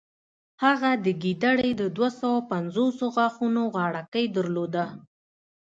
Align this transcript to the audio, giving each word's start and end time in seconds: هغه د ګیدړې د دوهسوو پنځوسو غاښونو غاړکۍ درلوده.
هغه 0.63 0.91
د 1.05 1.07
ګیدړې 1.23 1.69
د 1.81 1.83
دوهسوو 1.95 2.47
پنځوسو 2.51 3.05
غاښونو 3.15 3.63
غاړکۍ 3.75 4.25
درلوده. 4.35 4.85